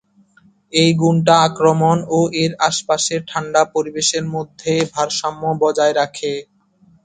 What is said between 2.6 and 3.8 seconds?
আশেপাশের ঠাণ্ডা